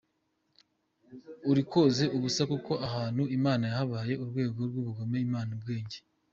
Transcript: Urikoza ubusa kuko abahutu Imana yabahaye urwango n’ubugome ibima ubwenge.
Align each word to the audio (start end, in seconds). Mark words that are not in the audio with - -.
Urikoza 1.49 2.03
ubusa 2.15 2.41
kuko 2.51 2.71
abahutu 2.85 3.23
Imana 3.37 3.63
yabahaye 3.73 4.13
urwango 4.23 4.61
n’ubugome 4.71 5.15
ibima 5.19 5.41
ubwenge. 5.55 5.97